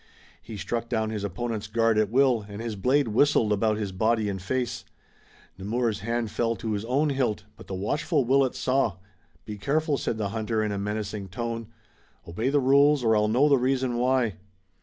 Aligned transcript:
He 0.41 0.57
struck 0.57 0.89
down 0.89 1.11
his 1.11 1.23
opponent's 1.23 1.67
guard 1.67 1.99
at 1.99 2.09
will, 2.09 2.43
and 2.49 2.59
his 2.59 2.75
blade 2.75 3.09
whistled 3.09 3.53
about 3.53 3.77
his 3.77 3.91
body 3.91 4.29
and 4.29 4.41
face. 4.41 4.83
Nemours' 5.59 5.99
hand 5.99 6.31
fell 6.31 6.55
to 6.55 6.71
his 6.71 6.83
own 6.85 7.11
hilt, 7.11 7.43
but 7.55 7.67
the 7.67 7.75
watchful 7.75 8.25
Willet 8.25 8.55
saw. 8.55 8.97
"Be 9.45 9.59
careful," 9.59 9.97
the 9.97 10.29
hunter 10.29 10.63
said 10.63 10.65
in 10.65 10.71
a 10.71 10.79
menacing 10.79 11.27
tone. 11.27 11.67
"Obey 12.27 12.49
the 12.49 12.59
rules 12.59 13.03
or 13.03 13.15
I'll 13.15 13.27
know 13.27 13.47
the 13.47 13.59
reason 13.59 13.95
why." 13.99 14.37